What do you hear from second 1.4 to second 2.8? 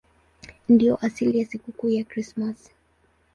sikukuu ya Krismasi.